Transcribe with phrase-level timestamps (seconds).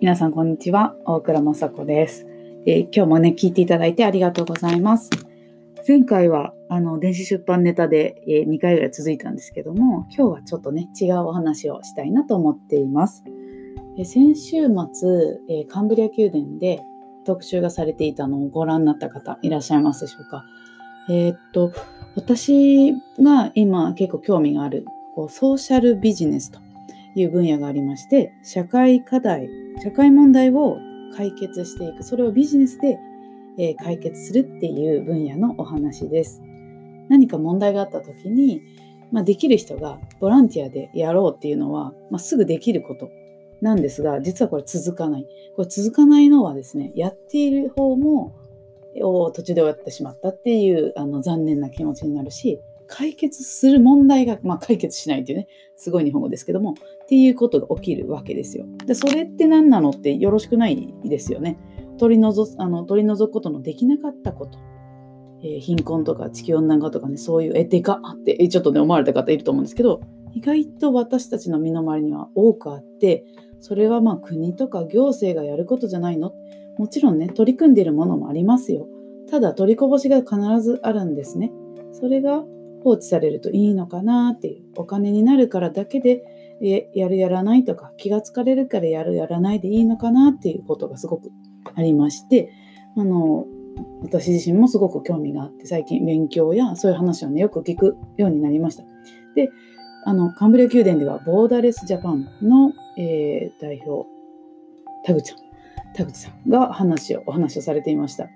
[0.00, 0.94] 皆さんこんにちは。
[1.06, 2.24] 大倉雅子です、
[2.66, 5.10] え今日もね聞いていただいてありがとうございます。
[5.88, 13.24] 前回はあの電子出版ネタで、え2回ぐらい続いたんですけども今日はちょっとね違うお話をしたいなと思っています、
[13.98, 16.80] え先週末、えカンブリア宮殿で
[17.24, 20.44] 特集がされていたのをご覧になった方いらっしゃいますでしょうか。
[21.10, 21.72] えーっと
[22.14, 24.84] 私が今結構興味がある
[25.16, 26.60] こうソーシャルビジネスと
[27.16, 29.48] いう分野がありまして社会課題
[29.82, 30.78] 社会問題を
[31.16, 32.02] 解決していく。
[32.02, 32.98] それをビジネスで、
[33.60, 36.40] え解決するっていう分野のお話です。
[37.08, 38.62] 何か問題があった時に、
[39.10, 43.10] まあ、できる人がボランティアでやろうっていうのは、まあ、すぐできること
[43.60, 45.26] なんですが実はこれ続かない。
[45.56, 48.36] これ続かないのはですねやっている方も
[48.94, 56.74] 途中で終わってしまったっていうあの残念な気持ちになるし解決する問題が、まあ、解決しないっていうねすごい日本語ですけども
[57.08, 58.66] っていうことが起きるわけですよ。
[58.84, 61.58] でそれって何なのってよろしくないですよね。
[61.98, 64.58] 取り除あの取り除くことのできなかったこと、
[65.42, 70.02] えー貧困とか地球温暖化とかねそういうえでかってちょっとね思われた方いると思うんですけど
[70.34, 73.24] 意外と私たちの身の回りには多くあって
[73.60, 76.34] それはまあ国とか行政がやることじゃないの
[76.76, 78.86] もちろんね取り組んでいるものもありますよ。
[79.30, 81.50] ただ取りこぼしが必ずあるんですね。
[81.92, 82.44] それが
[82.84, 86.22] 放置されるといいのかなっていうお金になるからだけで
[86.60, 91.30] やるやらないとか気がつかれるからやるやらないでいいのかなっていうことがすごく
[91.74, 92.52] ありまして
[92.96, 93.46] あの
[94.02, 98.84] 私自身もすごく興味があって最近勉強やそういう話をねよく聞くようになりました。
[99.34, 99.50] で
[100.04, 104.08] あのカンブリア宮殿ではボーダレスジャパンの、えー代表
[105.04, 105.38] 田口さん
[105.94, 108.28] 田口さんが話をお話をされていました。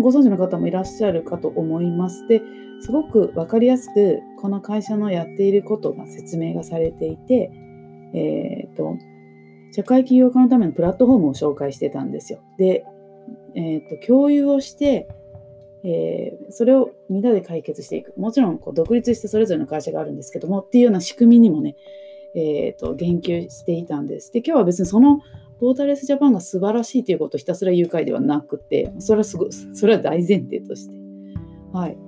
[0.00, 2.26] ご存知の方もいらっしゃるかと思います。
[2.28, 2.42] で
[2.80, 7.50] すごく分かりやすくこの会社のやっていることが説明がされていて、
[8.14, 8.96] えー、と
[9.72, 12.40] 社会起業家のためのプラットフォームを紹介してたんですよ。
[12.58, 12.84] で、
[13.54, 15.08] えー、と共有をして、
[15.84, 18.14] えーそれをみんなで解決していく。
[18.16, 21.76] もちろんこう独立してそれぞれの会社があるんですけどもっていうような仕組みにもね、
[22.34, 24.32] えー、と言及していたんです。
[24.32, 25.20] で今日は別にその
[25.58, 30.96] ポータレスジャパンが素晴らしいということをひたすら言う会ではなくてそれはすごそれは大前提として。
[31.72, 31.98] はい、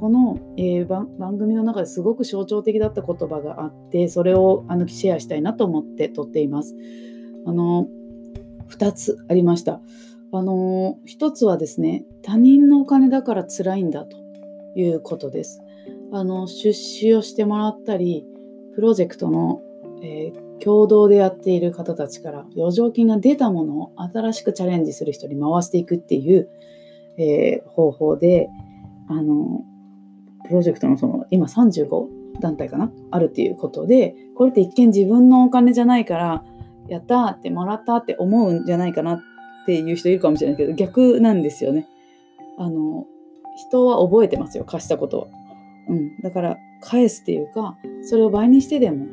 [0.00, 6.74] この、えー番番組の中ですごく象徴的だった言葉があってそれをあのシェアしたいなと思って撮っています。
[7.46, 7.88] あの
[8.68, 9.80] 2つありました。
[10.32, 14.16] あの1つはですね他人のお金だから辛いんだと
[14.76, 15.62] いうことです。
[16.12, 18.24] あの出資をしてもらったり
[18.74, 19.62] プロジェクトの、
[20.02, 26.48] えー共同でやっている方たちから余剰金が出たものを新しくチャレンジする人に回していくっていう、
[27.18, 28.48] えー方法で
[29.08, 29.62] あの
[30.48, 32.90] プロジェクトのその今35団体かな？
[33.10, 36.44] あるっていうことでこれって一見自分のお金じゃないから
[36.88, 39.20] やったーってもらったって思うんじゃないかなっ
[39.66, 41.86] ていう人いるかもしれないけど逆なんですよね。
[42.58, 43.06] あの
[43.56, 45.26] 人は覚えてますよ貸したことは。
[45.88, 49.06] うん、だから返すっていうかそれを倍にしてでも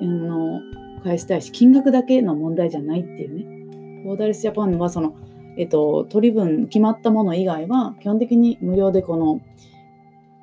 [0.00, 0.60] あの
[1.04, 4.04] 返したいし金額だけの問題じゃないっていうね。
[4.04, 5.14] ボーダレスジャパンはその、
[5.56, 9.40] えっと、取り分決まったもの以外は基本的に無料でこの、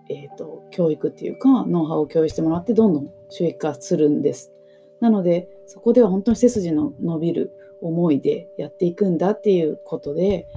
[0.10, 4.52] えっと、教育っていうかノウハウを共有してもらってどんどん収益化するんです。
[5.00, 7.52] なのでそこでは本当に背筋の伸びる
[7.82, 10.48] 思いでやっていくんだっていうことで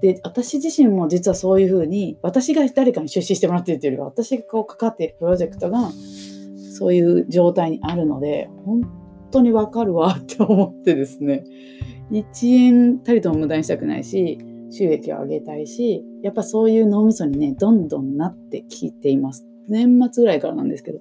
[0.00, 5.90] で私自身も実はそういうふうに私が誰かに出資してもらってるというよりは私がこう関わっているプロジェクトが
[6.76, 8.82] そういう状態にあるので本
[9.34, 11.44] 当にわかるわって思ってですね。
[12.10, 14.38] 1円たりとも無駄にしたくないし
[14.70, 19.46] 収益を上げたいしやっぱそういう脳みそにねどんどんなってきています。
[19.68, 21.00] 年末ぐらいからなんですけど。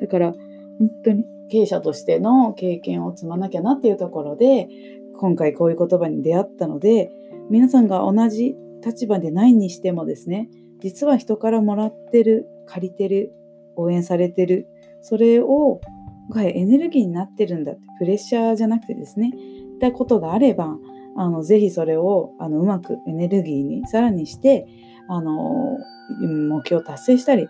[0.00, 4.68] だから本当に経営者としての経験を積まなきゃなっていうところで
[5.16, 7.10] 今回こういう言葉に出会ったので
[7.50, 10.48] 皆さんが同じ立場でないにしてもですね
[10.80, 13.32] 実は人からもらってる借りてる
[13.76, 14.66] 応援されてる
[15.02, 15.80] それを
[16.30, 19.32] がエネルギーになってるんだってプレッシャーじゃなくてですね
[19.74, 20.76] ったことがあれば
[21.16, 24.66] あのぜひそれをあのうまくエネルギーにさらにして
[25.08, 25.78] あの
[26.20, 27.48] 目標を達成したり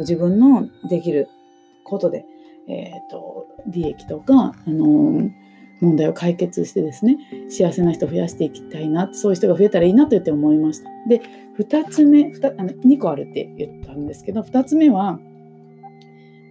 [0.00, 1.28] 自分のできる
[1.84, 2.24] ことで、
[2.68, 5.30] えー、と利益とかあの
[5.80, 7.18] 問題を解決してですね
[7.50, 10.90] 幸せな人を増やしていきたいなそういう人が増えたらいいなと言って思いました。
[11.08, 11.20] で
[11.58, 15.20] 2つ目 2, あの2個あるって言ったんですけど2つ目は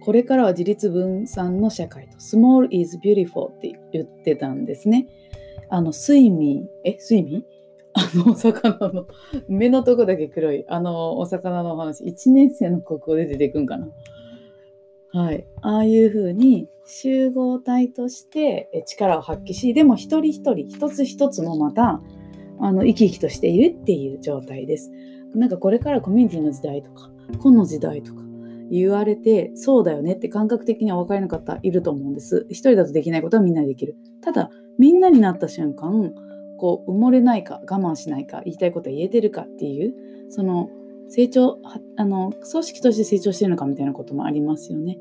[0.04, 5.06] これからは自立分散の社会と Small is beautiful って言ってたんですね。
[5.70, 7.44] あの睡眠え睡眠？
[7.96, 9.06] あのお魚の
[9.48, 10.64] 目のとこだけ黒い。
[10.68, 12.04] あのお魚のお話。
[12.04, 13.88] 1年生の国語で出てくんかな。
[15.12, 22.02] はい、ああいうふうに集合体として力を発揮しでも一人一人一つ一つもまた
[22.58, 24.90] あの生き生きとしているっていう状態です。
[25.34, 28.22] なんかこれからコミュニティの時代とか個の時代とか
[28.70, 32.46] 言われてそうだよねって感覚的には分からなかったいると思うんです。
[32.48, 33.96] 一人だとできないことはみんなでできる。
[34.20, 36.12] ただみんなになった瞬間
[36.58, 39.94] こう埋もれないか我慢しないか言いたいことは言えてるかっていう
[40.30, 40.70] その
[41.08, 41.58] 成長
[41.96, 44.98] あの組織として成長してるのかみたいなこともありますよね。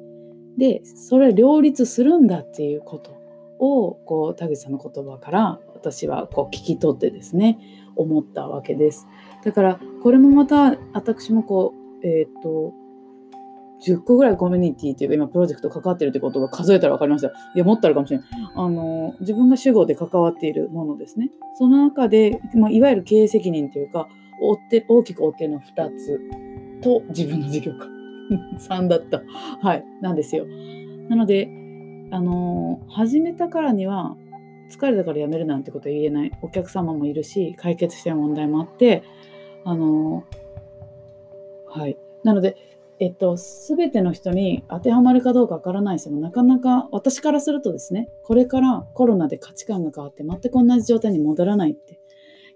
[0.57, 3.17] でそれ両立するんだっていうこと
[3.59, 7.59] をこう田口さんの言葉から私はこう聞き取ってですね
[7.95, 9.07] 思ったわけです。
[9.43, 11.73] だからこれもまた私もこ
[12.03, 12.73] うえっ、ー、と
[13.85, 17.27] 10個ぐらいコミュニティというか今プロジェクト関わってるってことが数えたら分かりました。
[17.27, 18.27] いや、もっとあるかもしれない。
[18.55, 21.29] あの、自分が主語で関わっているものですね。
[21.57, 24.07] その中で、まあ、いわゆる経営責任というか、
[24.41, 26.19] 追って大きく追っての2つ
[26.81, 27.87] と自分の事業か。
[28.57, 29.21] 3だった。
[29.61, 29.85] はい。
[30.01, 30.45] なんですよ。
[31.09, 31.49] なので、
[32.13, 34.15] あの始めたからには
[34.69, 39.03] 疲れたからやめるなんてことは言えないお客様もいるし解決したい問題もあって
[39.65, 40.23] あの
[41.67, 42.55] はいなので
[42.99, 46.15] えっと、全ての人に当てはまるかどうかわからないですよ。
[46.15, 51.99] なかなか私からするとですね、これからコロナで価値観が変わって全く同じ状態に戻らないって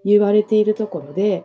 [0.04, 1.44] 言われているところで、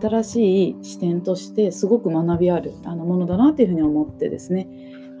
[0.00, 4.68] 新しい視点としてすごく学びあるあのものだなというふうに思ってですね、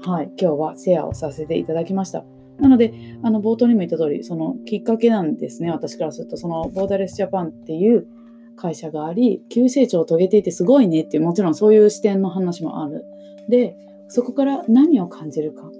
[0.02, 2.24] はい、今日はシェアをさせていただきました。
[2.58, 8.06] なので、あの冒頭にも言った通り、そのきっかけなんですね、私からすると、そのボーダレスジャパンっていう
[8.56, 13.04] 会社があり、急成長を遂げていてすごいねっていう、もちろんそういう視点の話もある。
[13.48, 13.76] で
[14.08, 15.70] そこから何を感じるか、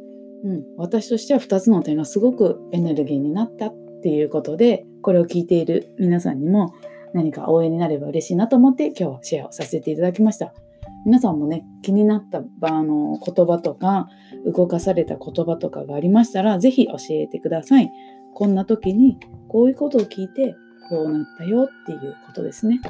[0.44, 6.74] うん、私としては2つの点がすごくエネルギーになったっていうことでこれを聞いている皆さんにも
[7.12, 10.52] 何か応援になれば嬉しいなと思って今日はシェアをさせていただきました。
[11.06, 14.08] 皆さんもね気になったあの言葉とか
[14.46, 17.90] 動かされた言葉とかがありましたら是非教えてください。
[18.34, 19.18] こんな時に
[19.48, 20.56] こういうことを聞いて
[20.88, 22.80] こうなったよっていうことですね。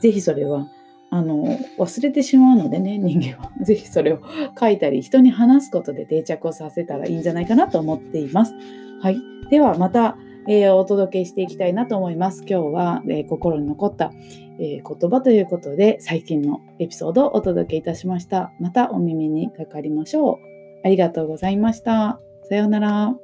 [0.00, 0.68] 是非それは
[1.14, 1.46] あの
[1.78, 4.18] 忘れてしまうのでね人間は 是非それを
[4.58, 8.54] 書いたり人に話すことで定着をさせたらいいんじゃないかなと思っています。
[9.00, 9.18] はい、
[9.48, 10.16] ではまた、
[10.48, 12.44] えー、お届けしていきたいなと思います。
[12.48, 14.10] 今日は、えー、心に残った、
[14.58, 18.52] えー、言葉ということで最近のエピソードをお届けいたしました。
[18.58, 20.38] またお耳にかかりましょう。
[20.82, 22.18] ありがとうございました。
[22.42, 23.23] さようなら。